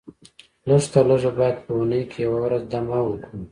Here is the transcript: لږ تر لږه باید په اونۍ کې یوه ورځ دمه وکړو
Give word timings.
لږ 0.67 0.83
تر 0.93 1.03
لږه 1.09 1.31
باید 1.37 1.57
په 1.65 1.71
اونۍ 1.77 2.01
کې 2.11 2.19
یوه 2.25 2.39
ورځ 2.45 2.61
دمه 2.71 2.99
وکړو 3.03 3.39